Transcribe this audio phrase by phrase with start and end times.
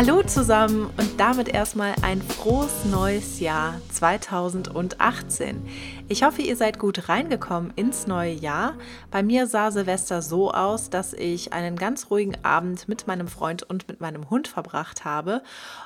[0.00, 5.60] Hallo zusammen und damit erstmal ein frohes neues Jahr 2018.
[6.10, 8.76] Ich hoffe, ihr seid gut reingekommen ins neue Jahr.
[9.10, 13.62] Bei mir sah Silvester so aus, dass ich einen ganz ruhigen Abend mit meinem Freund
[13.62, 15.42] und mit meinem Hund verbracht habe.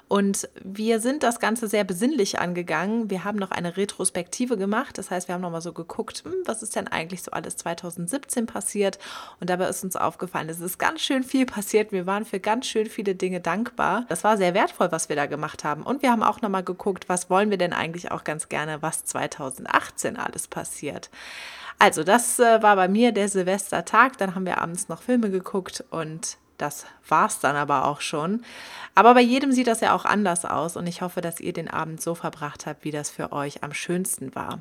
[0.06, 3.10] Und wir sind das Ganze sehr besinnlich angegangen.
[3.10, 4.96] Wir haben noch eine Retrospektive gemacht.
[4.96, 8.46] Das heißt, wir haben nochmal so geguckt, hm, was ist denn eigentlich so alles 2017
[8.46, 9.00] passiert.
[9.40, 11.90] Und dabei ist uns aufgefallen, es ist ganz schön viel passiert.
[11.90, 14.06] Wir waren für ganz schön viele Dinge dankbar.
[14.08, 15.82] Das war sehr wertvoll, was wir da gemacht haben.
[15.82, 19.04] Und wir haben auch nochmal geguckt, was wollen wir denn eigentlich auch ganz gerne, was
[19.04, 21.10] 2018 denn alles passiert?
[21.78, 24.18] Also, das äh, war bei mir der Silvestertag.
[24.18, 28.44] Dann haben wir abends noch Filme geguckt und das war es dann aber auch schon.
[28.94, 31.68] Aber bei jedem sieht das ja auch anders aus und ich hoffe, dass ihr den
[31.68, 34.60] Abend so verbracht habt, wie das für euch am schönsten war.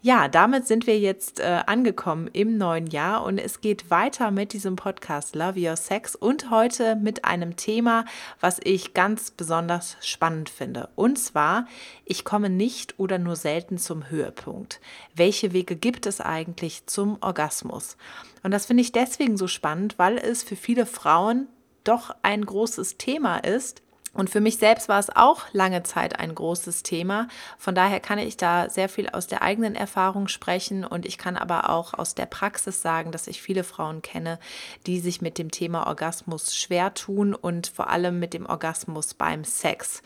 [0.00, 4.52] Ja, damit sind wir jetzt äh, angekommen im neuen Jahr und es geht weiter mit
[4.52, 8.04] diesem Podcast Love Your Sex und heute mit einem Thema,
[8.40, 10.88] was ich ganz besonders spannend finde.
[10.94, 11.66] Und zwar,
[12.04, 14.80] ich komme nicht oder nur selten zum Höhepunkt.
[15.14, 17.96] Welche Wege gibt es eigentlich zum Orgasmus?
[18.44, 21.48] Und das finde ich deswegen so spannend, weil es für viele Frauen
[21.82, 23.82] doch ein großes Thema ist.
[24.12, 27.26] Und für mich selbst war es auch lange Zeit ein großes Thema.
[27.58, 31.36] Von daher kann ich da sehr viel aus der eigenen Erfahrung sprechen und ich kann
[31.36, 34.38] aber auch aus der Praxis sagen, dass ich viele Frauen kenne,
[34.86, 39.42] die sich mit dem Thema Orgasmus schwer tun und vor allem mit dem Orgasmus beim
[39.42, 40.02] Sex.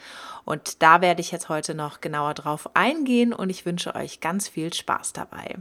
[0.47, 4.49] Und da werde ich jetzt heute noch genauer drauf eingehen und ich wünsche euch ganz
[4.49, 5.57] viel Spaß dabei.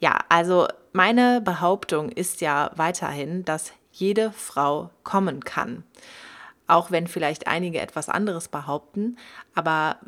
[0.00, 5.84] Ja, also meine Behauptung ist ja weiterhin, dass jede Frau kommen kann.
[6.66, 9.16] Auch wenn vielleicht einige etwas anderes behaupten,
[9.54, 9.98] aber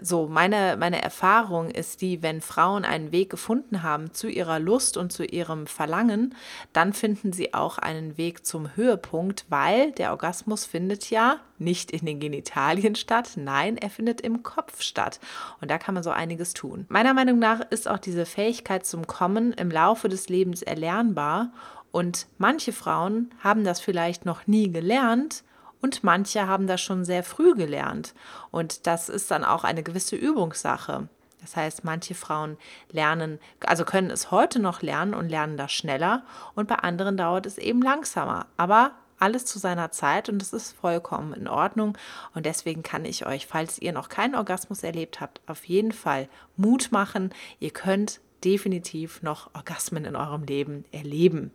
[0.00, 4.96] so meine, meine Erfahrung ist die, wenn Frauen einen Weg gefunden haben zu ihrer Lust
[4.96, 6.34] und zu ihrem Verlangen,
[6.72, 12.06] dann finden sie auch einen Weg zum Höhepunkt, weil der Orgasmus findet ja nicht in
[12.06, 15.20] den Genitalien statt, nein, er findet im Kopf statt.
[15.60, 16.86] Und da kann man so einiges tun.
[16.88, 21.52] Meiner Meinung nach ist auch diese Fähigkeit zum Kommen im Laufe des Lebens erlernbar
[21.92, 25.44] und manche Frauen haben das vielleicht noch nie gelernt
[25.82, 28.14] und manche haben das schon sehr früh gelernt.
[28.50, 31.08] Und das ist dann auch eine gewisse Übungssache.
[31.42, 32.56] Das heißt, manche Frauen
[32.90, 37.46] lernen, also können es heute noch lernen und lernen das schneller und bei anderen dauert
[37.46, 38.46] es eben langsamer.
[38.56, 41.98] Aber alles zu seiner Zeit und das ist vollkommen in Ordnung.
[42.34, 46.28] Und deswegen kann ich euch, falls ihr noch keinen Orgasmus erlebt habt, auf jeden Fall
[46.56, 47.30] Mut machen.
[47.60, 51.52] Ihr könnt definitiv noch Orgasmen in eurem Leben erleben.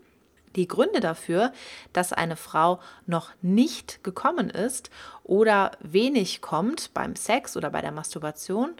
[0.58, 1.54] Die Gründe dafür,
[1.94, 4.90] dass eine Frau noch nicht gekommen ist
[5.24, 8.72] oder wenig kommt beim Sex oder bei der Masturbation,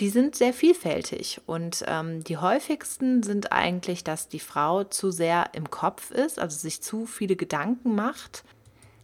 [0.00, 5.50] die sind sehr vielfältig und ähm, die häufigsten sind eigentlich, dass die Frau zu sehr
[5.54, 8.44] im Kopf ist, also sich zu viele Gedanken macht,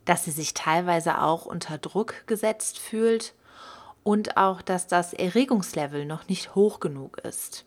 [0.05, 3.35] dass sie sich teilweise auch unter Druck gesetzt fühlt
[4.05, 7.65] und auch, dass das Erregungslevel noch nicht hoch genug ist.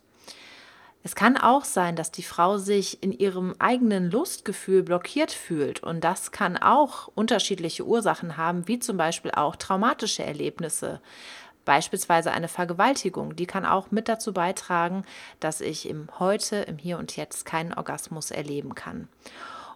[1.04, 6.02] Es kann auch sein, dass die Frau sich in ihrem eigenen Lustgefühl blockiert fühlt und
[6.02, 11.00] das kann auch unterschiedliche Ursachen haben, wie zum Beispiel auch traumatische Erlebnisse.
[11.64, 15.04] Beispielsweise eine Vergewaltigung, die kann auch mit dazu beitragen,
[15.38, 19.08] dass ich im Heute, im Hier und Jetzt keinen Orgasmus erleben kann.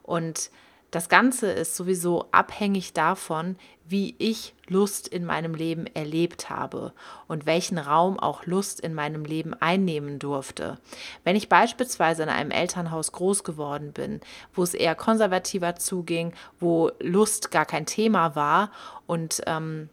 [0.03, 0.51] Und
[0.93, 6.93] das Ganze ist sowieso abhängig davon, wie ich Lust in meinem Leben erlebt habe
[7.27, 10.79] und welchen Raum auch Lust in meinem Leben einnehmen durfte.
[11.25, 14.21] Wenn ich beispielsweise in einem Elternhaus groß geworden bin,
[14.53, 18.71] wo es eher konservativer zuging, wo Lust gar kein Thema war
[19.07, 19.89] und ähm,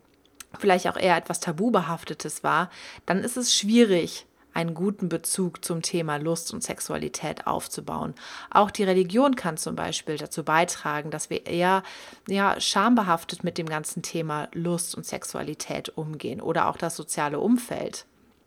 [0.57, 2.69] vielleicht auch eher etwas Tabubehaftetes war,
[3.05, 8.13] dann ist es schwierig, einen guten Bezug zum Thema Lust und Sexualität aufzubauen.
[8.49, 11.83] Auch die Religion kann zum Beispiel dazu beitragen, dass wir eher
[12.27, 18.05] ja, schambehaftet mit dem ganzen Thema Lust und Sexualität umgehen oder auch das soziale Umfeld.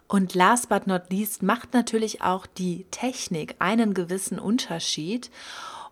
[0.08, 5.30] Und last but not least macht natürlich auch die Technik einen gewissen Unterschied.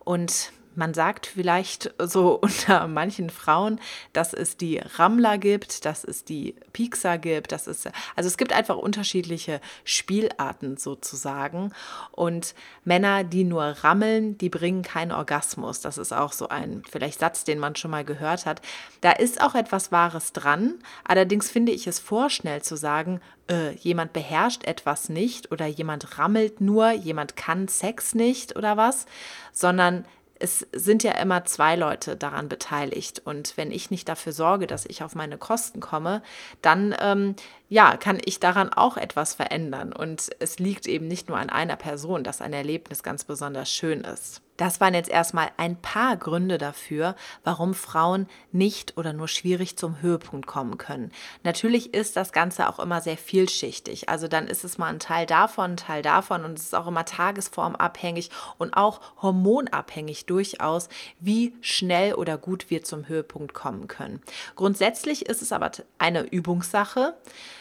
[0.04, 3.80] Und man sagt vielleicht so unter manchen Frauen,
[4.12, 7.86] dass es die Rammler gibt, dass es die Piekser gibt, dass es
[8.16, 11.72] also es gibt einfach unterschiedliche Spielarten sozusagen
[12.12, 15.80] und Männer, die nur rammeln, die bringen keinen Orgasmus.
[15.80, 18.60] Das ist auch so ein vielleicht Satz, den man schon mal gehört hat.
[19.00, 20.74] Da ist auch etwas Wahres dran.
[21.04, 23.20] Allerdings finde ich es vorschnell zu sagen,
[23.50, 29.06] äh, jemand beherrscht etwas nicht oder jemand rammelt nur, jemand kann Sex nicht oder was,
[29.52, 30.04] sondern
[30.40, 33.20] es sind ja immer zwei Leute daran beteiligt.
[33.24, 36.22] Und wenn ich nicht dafür sorge, dass ich auf meine Kosten komme,
[36.62, 37.36] dann ähm,
[37.68, 39.92] ja, kann ich daran auch etwas verändern.
[39.92, 44.00] Und es liegt eben nicht nur an einer Person, dass ein Erlebnis ganz besonders schön
[44.00, 44.42] ist.
[44.60, 50.02] Das waren jetzt erstmal ein paar Gründe dafür, warum Frauen nicht oder nur schwierig zum
[50.02, 51.12] Höhepunkt kommen können.
[51.42, 54.10] Natürlich ist das Ganze auch immer sehr vielschichtig.
[54.10, 56.86] Also dann ist es mal ein Teil davon, ein Teil davon und es ist auch
[56.86, 58.28] immer tagesformabhängig
[58.58, 60.90] und auch hormonabhängig durchaus,
[61.20, 64.20] wie schnell oder gut wir zum Höhepunkt kommen können.
[64.56, 67.14] Grundsätzlich ist es aber eine Übungssache.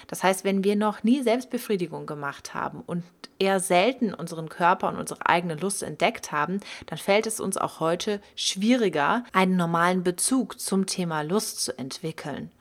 [0.08, 3.04] Das heißt, wenn wir noch nie Selbstbefriedigung gemacht haben und
[3.40, 7.80] eher selten unseren Körper und unsere eigene Lust entdeckt haben, dann fällt es uns auch
[7.80, 12.52] heute schwieriger, einen normalen Bezug zum Thema Lust zu entwickeln.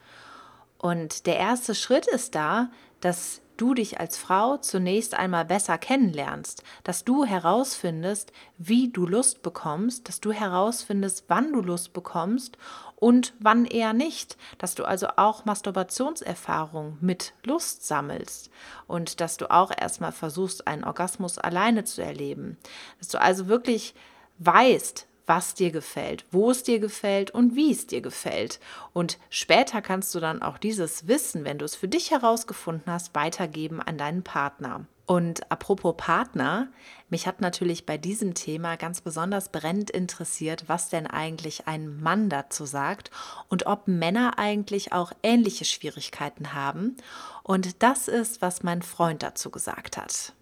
[0.77, 2.71] Und der erste Schritt ist da,
[3.01, 9.43] dass du dich als Frau zunächst einmal besser kennenlernst, dass du herausfindest, wie du Lust
[9.43, 12.59] bekommst, dass du herausfindest, wann du Lust bekommst
[12.97, 18.51] und wann eher nicht, dass du also auch Masturbationserfahrung mit Lust sammelst
[18.87, 22.59] und dass du auch erstmal versuchst, einen Orgasmus alleine zu erleben,
[22.99, 23.95] dass du also wirklich
[24.39, 28.59] weißt, was dir gefällt, wo es dir gefällt und wie es dir gefällt.
[28.93, 33.15] Und später kannst du dann auch dieses Wissen, wenn du es für dich herausgefunden hast,
[33.15, 34.87] weitergeben an deinen Partner.
[35.05, 36.69] Und apropos Partner,
[37.09, 42.29] mich hat natürlich bei diesem Thema ganz besonders brennend interessiert, was denn eigentlich ein Mann
[42.29, 43.11] dazu sagt
[43.49, 46.97] und ob Männer eigentlich auch ähnliche Schwierigkeiten haben.
[47.43, 50.35] Und das ist, was mein Freund dazu gesagt hat.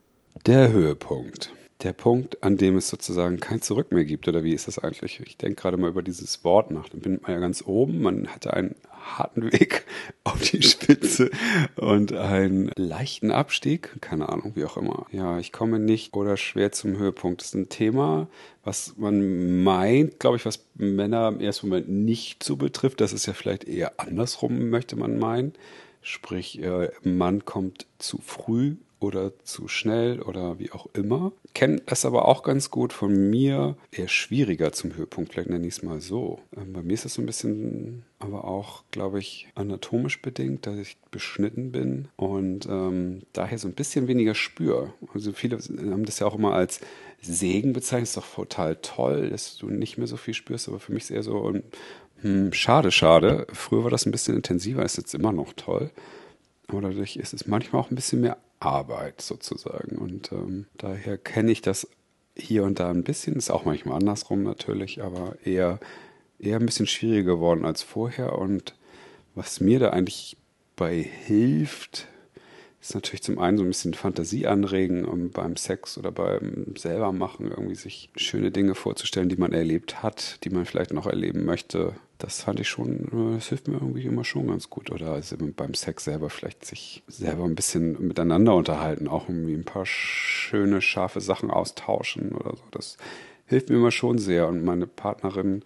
[0.47, 1.53] Der Höhepunkt
[1.83, 4.29] der Punkt, an dem es sozusagen kein Zurück mehr gibt?
[4.29, 5.21] Oder wie ist das eigentlich?
[5.21, 6.89] Ich denke gerade mal über dieses Wort nach.
[6.89, 9.85] Dann bin man ja ganz oben, man hatte einen harten Weg
[10.25, 11.31] auf die Spitze
[11.77, 14.01] und einen leichten Abstieg.
[14.01, 15.07] Keine Ahnung, wie auch immer.
[15.13, 17.41] Ja, ich komme nicht oder schwer zum Höhepunkt.
[17.41, 18.27] Das ist ein Thema,
[18.65, 23.01] was man meint, glaube ich, was Männer im ersten Moment nicht so betrifft.
[23.01, 25.53] Das ist ja vielleicht eher andersrum, möchte man meinen.
[26.01, 28.77] Sprich, äh, Mann kommt zu früh
[29.07, 31.33] oder zu schnell oder wie auch immer.
[31.55, 35.75] Kenne das aber auch ganz gut von mir, eher schwieriger zum Höhepunkt, vielleicht nenne ich
[35.75, 36.41] es mal so.
[36.57, 40.77] Ähm, bei mir ist das so ein bisschen, aber auch, glaube ich, anatomisch bedingt, dass
[40.77, 44.93] ich beschnitten bin und ähm, daher so ein bisschen weniger spüre.
[45.15, 46.81] Also viele haben das ja auch immer als
[47.23, 50.93] Segen bezeichnet, ist doch total toll, dass du nicht mehr so viel spürst, aber für
[50.93, 51.55] mich ist es eher so,
[52.21, 53.47] hm, schade, schade.
[53.53, 55.91] Früher war das ein bisschen intensiver, ist jetzt immer noch toll.
[56.69, 59.97] Aber dadurch ist es manchmal auch ein bisschen mehr Arbeit sozusagen.
[59.99, 61.89] Und ähm, daher kenne ich das
[62.37, 63.37] hier und da ein bisschen.
[63.37, 65.79] Ist auch manchmal andersrum natürlich, aber eher,
[66.39, 68.39] eher ein bisschen schwieriger geworden als vorher.
[68.39, 68.75] Und
[69.35, 70.37] was mir da eigentlich
[70.75, 72.09] bei hilft,
[72.81, 77.13] ist natürlich zum einen so ein bisschen Fantasie anregen, um beim Sex oder beim selber
[77.13, 81.45] machen irgendwie sich schöne Dinge vorzustellen, die man erlebt hat, die man vielleicht noch erleben
[81.45, 84.91] möchte das fand ich schon, das hilft mir irgendwie immer schon ganz gut.
[84.91, 89.65] Oder also beim Sex selber vielleicht sich selber ein bisschen miteinander unterhalten, auch irgendwie ein
[89.65, 92.65] paar schöne, scharfe Sachen austauschen oder so.
[92.71, 92.97] Das
[93.47, 94.49] hilft mir immer schon sehr.
[94.49, 95.63] Und meine Partnerin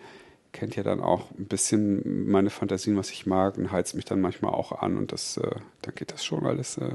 [0.52, 4.20] kennt ja dann auch ein bisschen meine Fantasien, was ich mag, und heizt mich dann
[4.20, 4.96] manchmal auch an.
[4.96, 6.90] Und das, äh, dann geht das schon alles äh,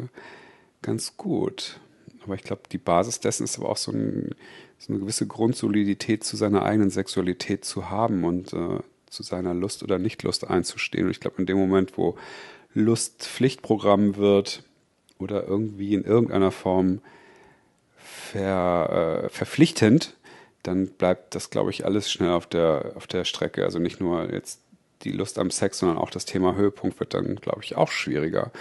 [0.81, 1.80] ganz gut.
[2.24, 4.36] Aber ich glaube, die Basis dessen ist aber auch so, ein,
[4.80, 8.80] so, eine gewisse Grundsolidität zu seiner eigenen Sexualität zu haben und äh,
[9.16, 11.06] zu seiner Lust oder Nichtlust einzustehen.
[11.06, 12.18] Und ich glaube, in dem Moment, wo
[12.74, 14.63] Lust Pflichtprogramm wird
[15.18, 17.01] oder irgendwie in irgendeiner Form
[17.98, 20.16] ver, äh, verpflichtend,
[20.63, 23.63] dann bleibt das, glaube ich, alles schnell auf der, auf der Strecke.
[23.63, 24.62] Also nicht nur jetzt
[25.04, 28.51] die Lust am Sex, sondern auch das Thema Höhepunkt wird dann, glaube ich, auch schwieriger.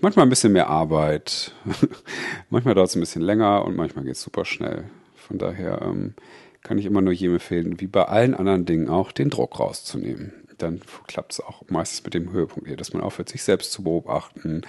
[0.00, 1.52] Manchmal ein bisschen mehr Arbeit,
[2.50, 4.84] manchmal dauert es ein bisschen länger und manchmal geht es super schnell.
[5.14, 6.14] Von daher ähm,
[6.62, 10.32] kann ich immer nur jedem empfehlen, wie bei allen anderen Dingen auch, den Druck rauszunehmen.
[10.58, 13.82] Dann klappt es auch meistens mit dem Höhepunkt hier, dass man aufhört, sich selbst zu
[13.82, 14.62] beobachten,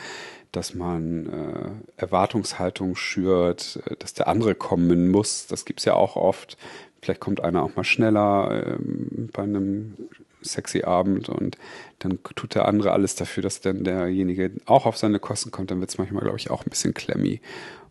[0.52, 5.48] dass man äh, Erwartungshaltung schürt, äh, dass der andere kommen muss.
[5.48, 6.58] Das gibt es ja auch oft.
[7.02, 9.96] Vielleicht kommt einer auch mal schneller ähm, bei einem
[10.42, 11.58] sexy Abend und
[12.00, 15.72] dann tut der andere alles dafür, dass dann derjenige auch auf seine Kosten kommt.
[15.72, 17.42] Dann wird es manchmal, glaube ich, auch ein bisschen klemmy.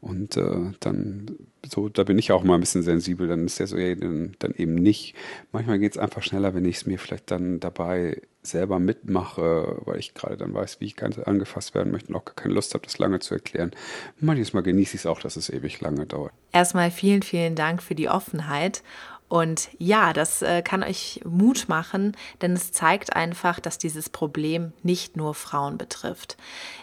[0.00, 1.36] Und äh, dann,
[1.68, 4.34] so, da bin ich auch mal ein bisschen sensibel, dann ist der so, ja, dann,
[4.38, 5.14] dann eben nicht.
[5.52, 9.98] Manchmal geht es einfach schneller, wenn ich es mir vielleicht dann dabei selber mitmache, weil
[9.98, 12.72] ich gerade dann weiß, wie ich ganz angefasst werden möchte und auch gar keine Lust
[12.72, 13.72] habe, das lange zu erklären.
[14.18, 16.32] Manches Mal genieße ich es auch, dass es ewig lange dauert.
[16.52, 18.82] Erstmal vielen, vielen Dank für die Offenheit
[19.30, 24.72] und ja, das äh, kann euch Mut machen, denn es zeigt einfach, dass dieses Problem
[24.82, 26.36] nicht nur Frauen betrifft.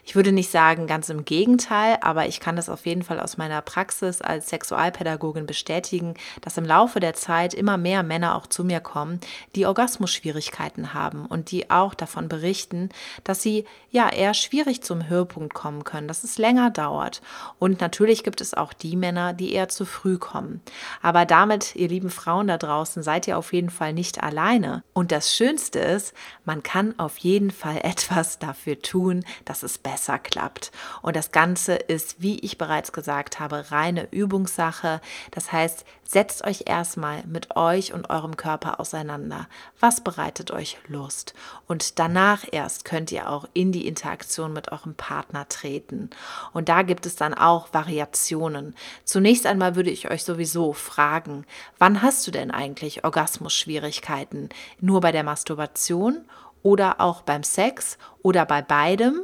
[0.06, 3.36] Ich würde nicht sagen ganz im Gegenteil, aber ich kann das auf jeden Fall aus
[3.36, 8.63] meiner Praxis als Sexualpädagogin bestätigen, dass im Laufe der Zeit immer mehr Männer auch zu
[8.63, 9.20] mir kommen,
[9.58, 12.88] die Orgasmusschwierigkeiten haben und die auch davon berichten,
[13.25, 17.22] dass sie ja eher schwierig zum Höhepunkt kommen können, dass es länger dauert.
[17.60, 20.62] Und natürlich gibt es auch die Männer, die eher zu früh kommen.
[21.01, 24.84] Aber damit, ihr lieben Frauen, Frauen da draußen seid ihr auf jeden Fall nicht alleine.
[24.94, 26.13] Und das Schönste ist,
[26.46, 30.72] man kann auf jeden Fall etwas dafür tun, dass es besser klappt.
[31.01, 35.01] Und das Ganze ist, wie ich bereits gesagt habe, reine Übungssache.
[35.32, 39.48] Das heißt, setzt euch erstmal mit euch und eurem Körper auseinander.
[39.79, 41.34] Was bereitet euch Lust?
[41.67, 46.10] Und danach erst könnt ihr auch in die Interaktion mit eurem Partner treten.
[46.53, 48.75] Und da gibt es dann auch Variationen.
[49.03, 51.46] Zunächst einmal würde ich euch sowieso fragen,
[51.77, 54.50] wann hast du denn eigentlich Orgasmusschwierigkeiten?
[54.79, 56.25] Nur bei der Masturbation
[56.63, 59.22] oder auch beim Sex oder bei beidem?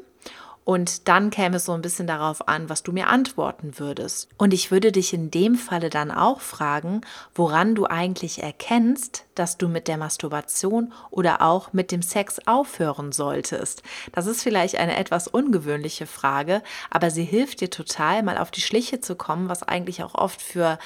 [0.65, 4.29] Und dann käme es so ein bisschen darauf an, was du mir antworten würdest.
[4.37, 7.01] Und ich würde dich in dem Falle dann auch fragen,
[7.35, 13.11] woran du eigentlich erkennst, dass du mit der Masturbation oder auch mit dem Sex aufhören
[13.11, 13.83] solltest.
[14.13, 18.61] Das ist vielleicht eine etwas ungewöhnliche Frage, aber sie hilft dir total, mal auf die
[18.61, 20.79] Schliche zu kommen, was eigentlich auch oft für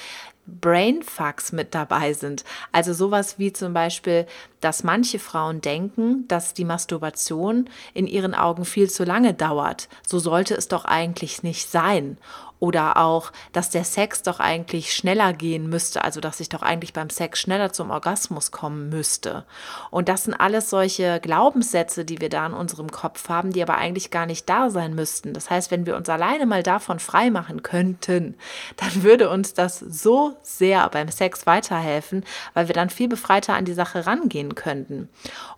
[0.60, 2.44] Brainfucks mit dabei sind.
[2.72, 4.26] Also sowas wie zum Beispiel,
[4.60, 9.88] dass manche Frauen denken, dass die Masturbation in ihren Augen viel zu lange dauert.
[10.06, 12.18] So sollte es doch eigentlich nicht sein.
[12.60, 16.92] Oder auch, dass der Sex doch eigentlich schneller gehen müsste, also dass ich doch eigentlich
[16.92, 19.44] beim Sex schneller zum Orgasmus kommen müsste.
[19.90, 23.76] Und das sind alles solche Glaubenssätze, die wir da in unserem Kopf haben, die aber
[23.76, 25.34] eigentlich gar nicht da sein müssten.
[25.34, 28.36] Das heißt, wenn wir uns alleine mal davon frei machen könnten,
[28.76, 32.24] dann würde uns das so sehr beim Sex weiterhelfen,
[32.54, 35.08] weil wir dann viel befreiter an die Sache rangehen könnten.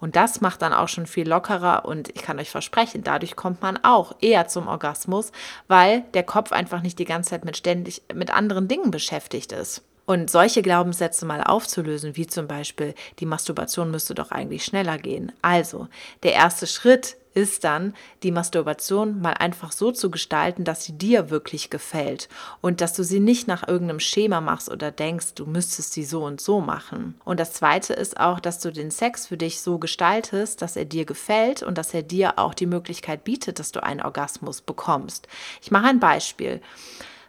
[0.01, 3.63] Und das macht dann auch schon viel lockerer und ich kann euch versprechen, dadurch kommt
[3.63, 5.33] man auch eher zum Orgasmus,
[5.69, 9.53] weil der Kopf einfach nicht nicht die ganze Zeit mit ständig mit anderen Dingen beschäftigt
[9.53, 9.83] ist.
[10.07, 15.31] Und solche Glaubenssätze mal aufzulösen, wie zum Beispiel, die Masturbation müsste doch eigentlich schneller gehen.
[15.41, 15.87] Also,
[16.25, 21.31] der erste Schritt ist dann, die Masturbation mal einfach so zu gestalten, dass sie dir
[21.31, 22.29] wirklich gefällt
[22.61, 26.25] und dass du sie nicht nach irgendeinem Schema machst oder denkst, du müsstest sie so
[26.25, 27.21] und so machen.
[27.25, 30.85] Und das Zweite ist auch, dass du den Sex für dich so gestaltest, dass er
[30.85, 35.29] dir gefällt und dass er dir auch die Möglichkeit bietet, dass du einen Orgasmus bekommst.
[35.63, 36.61] Ich mache ein Beispiel.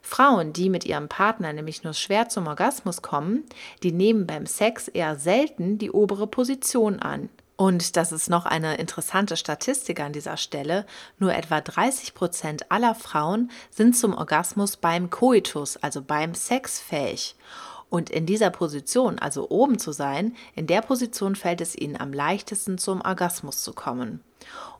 [0.01, 3.45] Frauen, die mit ihrem Partner nämlich nur schwer zum Orgasmus kommen,
[3.83, 7.29] die nehmen beim Sex eher selten die obere Position an.
[7.61, 10.83] Und das ist noch eine interessante Statistik an dieser Stelle.
[11.19, 17.35] Nur etwa 30 Prozent aller Frauen sind zum Orgasmus beim Koitus, also beim Sex fähig.
[17.91, 22.13] Und in dieser Position, also oben zu sein, in der Position fällt es ihnen am
[22.13, 24.23] leichtesten zum Orgasmus zu kommen.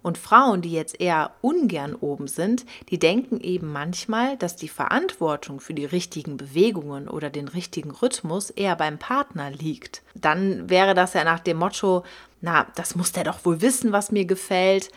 [0.02, 5.60] Und Frauen, die jetzt eher ungern oben sind, die denken eben manchmal, dass die Verantwortung
[5.60, 10.02] für die richtigen Bewegungen oder den richtigen Rhythmus eher beim Partner liegt.
[10.16, 12.04] Dann wäre das ja nach dem Motto,
[12.42, 14.90] na, das muss der doch wohl wissen, was mir gefällt.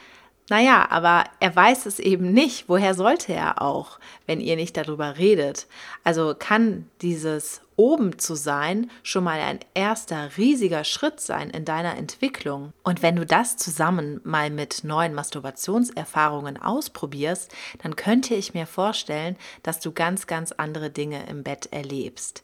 [0.50, 2.68] Naja, aber er weiß es eben nicht.
[2.68, 5.66] Woher sollte er auch, wenn ihr nicht darüber redet?
[6.02, 11.96] Also kann dieses oben zu sein schon mal ein erster riesiger Schritt sein in deiner
[11.96, 12.72] Entwicklung.
[12.82, 17.50] Und wenn du das zusammen mal mit neuen Masturbationserfahrungen ausprobierst,
[17.82, 22.42] dann könnte ich mir vorstellen, dass du ganz, ganz andere Dinge im Bett erlebst.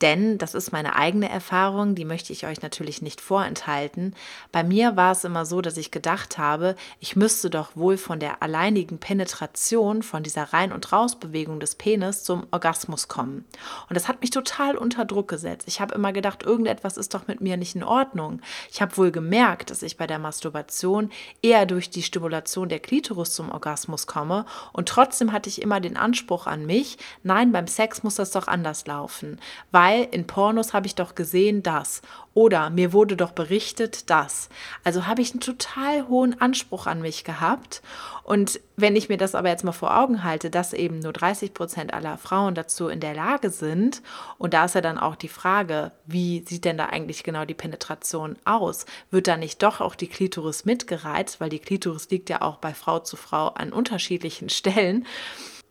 [0.00, 4.14] Denn das ist meine eigene Erfahrung, die möchte ich euch natürlich nicht vorenthalten.
[4.52, 8.20] Bei mir war es immer so, dass ich gedacht habe, ich müsste doch wohl von
[8.20, 13.44] der alleinigen Penetration, von dieser Rein- und Rausbewegung des Penis zum Orgasmus kommen.
[13.88, 15.66] Und das hat mich total unter Druck gesetzt.
[15.66, 18.40] Ich habe immer gedacht, irgendetwas ist doch mit mir nicht in Ordnung.
[18.70, 21.10] Ich habe wohl gemerkt, dass ich bei der Masturbation
[21.42, 24.46] eher durch die Stimulation der Klitoris zum Orgasmus komme.
[24.72, 28.46] Und trotzdem hatte ich immer den Anspruch an mich, nein, beim Sex muss das doch
[28.46, 29.40] anders laufen.
[29.72, 32.02] Weil weil in Pornos habe ich doch gesehen das
[32.34, 34.50] oder mir wurde doch berichtet das.
[34.84, 37.80] Also habe ich einen total hohen Anspruch an mich gehabt.
[38.22, 41.54] Und wenn ich mir das aber jetzt mal vor Augen halte, dass eben nur 30
[41.54, 44.02] Prozent aller Frauen dazu in der Lage sind,
[44.36, 47.54] und da ist ja dann auch die Frage, wie sieht denn da eigentlich genau die
[47.54, 48.84] Penetration aus?
[49.10, 52.74] Wird da nicht doch auch die Klitoris mitgereizt, weil die Klitoris liegt ja auch bei
[52.74, 55.06] Frau zu Frau an unterschiedlichen Stellen.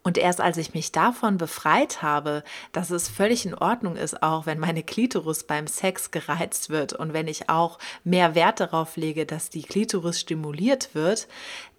[0.08, 4.46] Und erst als ich mich davon befreit habe, dass es völlig in Ordnung ist, auch
[4.46, 9.26] wenn meine Klitoris beim Sex gereizt wird und wenn ich auch mehr Wert darauf lege,
[9.26, 11.28] dass die Klitoris stimuliert wird,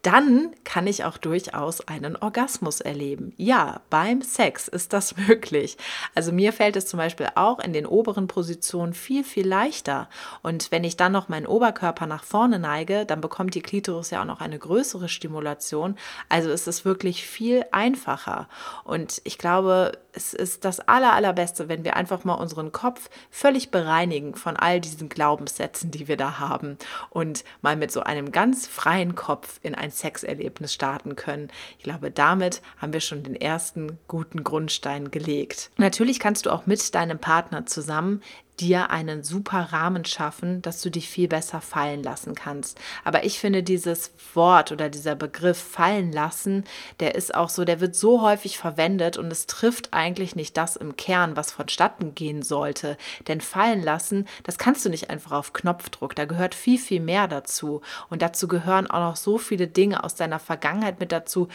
[0.03, 3.33] dann kann ich auch durchaus einen Orgasmus erleben.
[3.37, 5.77] Ja, beim Sex ist das möglich.
[6.15, 10.09] Also mir fällt es zum Beispiel auch in den oberen Positionen viel, viel leichter.
[10.43, 14.21] Und wenn ich dann noch meinen Oberkörper nach vorne neige, dann bekommt die Klitoris ja
[14.21, 15.97] auch noch eine größere Stimulation.
[16.29, 18.49] Also ist es wirklich viel einfacher.
[18.85, 23.71] Und ich glaube, es ist das Aller, Allerbeste, wenn wir einfach mal unseren Kopf völlig
[23.71, 26.77] bereinigen von all diesen Glaubenssätzen, die wir da haben
[27.11, 31.49] und mal mit so einem ganz freien Kopf in ein Sexerlebnis starten können.
[31.79, 35.71] Ich glaube, damit haben wir schon den ersten guten Grundstein gelegt.
[35.77, 38.23] Natürlich kannst du auch mit deinem Partner zusammen
[38.61, 42.79] dir einen super Rahmen schaffen, dass du dich viel besser fallen lassen kannst.
[43.05, 46.65] Aber ich finde dieses Wort oder dieser Begriff fallen lassen,
[47.01, 50.77] der ist auch so, der wird so häufig verwendet und es trifft eigentlich nicht das
[50.77, 52.97] im Kern, was vonstatten gehen sollte.
[53.27, 56.15] Denn fallen lassen, das kannst du nicht einfach auf Knopfdruck.
[56.15, 57.83] Da gehört viel, viel mehr dazu.
[58.11, 61.49] Und dazu gehören auch noch so viele Dinge aus deiner Vergangenheit mit dazu,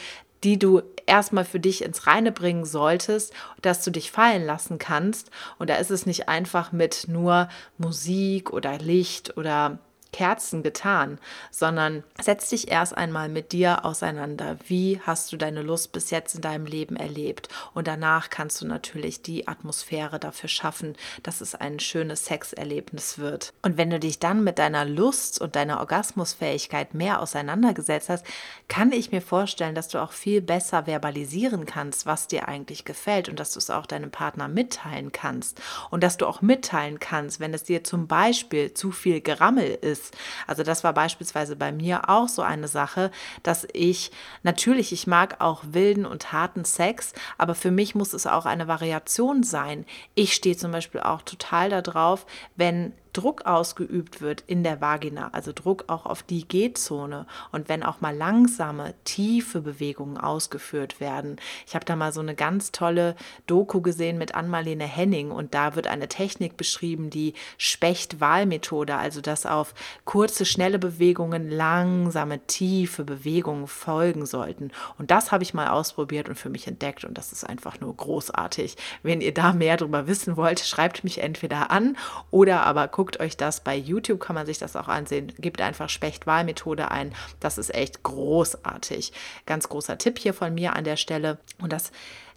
[0.44, 5.32] die du erstmal für dich ins Reine bringen solltest, dass du dich fallen lassen kannst.
[5.60, 9.80] Und da ist es nicht einfach mit nur Musik oder Licht oder
[10.14, 11.20] Kerzen getan,
[11.52, 14.58] sondern setz dich erst einmal mit dir auseinander.
[14.68, 17.50] Wie hast du deine Lust bis jetzt in deinem Leben erlebt?
[17.74, 23.52] Und danach kannst du natürlich die Atmosphäre dafür schaffen, dass es ein schönes Sexerlebnis wird.
[23.64, 28.26] Und wenn du dich dann mit deiner Lust und deiner Orgasmusfähigkeit mehr auseinandergesetzt hast,
[28.70, 33.28] kann ich mir vorstellen, dass du auch viel besser verbalisieren kannst, was dir eigentlich gefällt
[33.28, 35.60] und dass du es auch deinem Partner mitteilen kannst.
[35.90, 40.03] Und dass du auch mitteilen kannst, wenn es dir zum Beispiel zu viel Gerammel ist,
[40.04, 40.16] ist.
[40.48, 44.12] Also das war beispielsweise bei mir auch so eine Sache, dass ich
[44.44, 48.68] natürlich, ich mag auch wilden und harten Sex, aber für mich muss es auch eine
[48.68, 49.86] Variation sein.
[50.16, 55.52] Ich stehe zum Beispiel auch total darauf, wenn Druck ausgeübt wird in der Vagina, also
[55.54, 61.38] Druck auch auf die G-Zone und wenn auch mal langsame, tiefe Bewegungen ausgeführt werden.
[61.68, 63.16] Ich habe da mal so eine ganz tolle
[63.46, 69.46] Doku gesehen mit Ann-Marlene Henning und da wird eine Technik beschrieben, die Specht-Wahlmethode, also dass
[69.46, 74.72] auf kurze, schnelle Bewegungen langsame, tiefe Bewegungen folgen sollten.
[74.98, 77.96] Und das habe ich mal ausprobiert und für mich entdeckt und das ist einfach nur
[77.96, 78.76] großartig.
[79.04, 81.96] Wenn ihr da mehr darüber wissen wollt, schreibt mich entweder an
[82.32, 85.34] oder aber guckt guckt euch das bei YouTube, kann man sich das auch ansehen.
[85.38, 87.14] Gebt einfach Specht-Wahlmethode ein.
[87.42, 89.12] Das ist echt großartig.
[89.46, 91.38] Ganz großer Tipp hier von mir an der Stelle.
[91.62, 91.92] Und das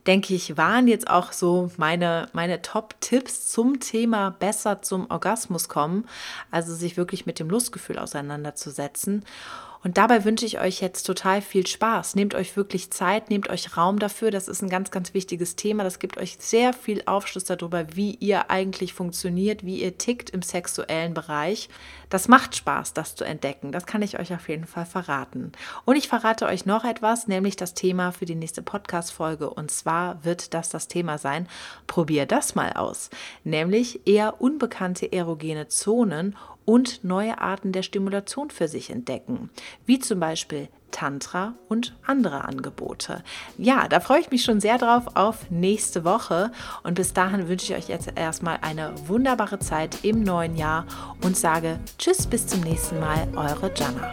[0.09, 6.09] denke ich, waren jetzt auch so meine, meine Top-Tipps zum Thema besser zum Orgasmus kommen.
[6.51, 9.25] Also sich wirklich mit dem Lustgefühl auseinanderzusetzen.
[9.87, 12.17] Und dabei wünsche ich euch jetzt total viel Spaß.
[12.17, 14.33] Nehmt euch wirklich Zeit, nehmt euch Raum dafür.
[14.33, 15.85] Das ist ein ganz, ganz wichtiges Thema.
[15.85, 20.43] Das gibt euch sehr viel Aufschluss darüber, wie ihr eigentlich funktioniert, wie ihr tickt im
[20.43, 21.69] sexuellen Bereich.
[22.11, 23.71] Das macht Spaß, das zu entdecken.
[23.71, 25.53] Das kann ich euch auf jeden Fall verraten.
[25.85, 29.51] Und ich verrate euch noch etwas, nämlich das Thema für die nächste Podcast-Folge.
[29.51, 31.47] Und zwar wird das das Thema sein,
[31.87, 33.09] probier das mal aus.
[33.45, 36.35] Nämlich eher unbekannte erogene Zonen
[36.67, 39.49] und neue Arten der Stimulation für sich entdecken,
[39.87, 43.23] wie zum Beispiel Tantra und andere Angebote.
[43.59, 46.51] Ja, da freue ich mich schon sehr drauf auf nächste Woche
[46.83, 50.87] und bis dahin wünsche ich euch jetzt erstmal eine wunderbare Zeit im neuen Jahr
[51.23, 54.11] und sage Tschüss bis zum nächsten Mal, eure Jana.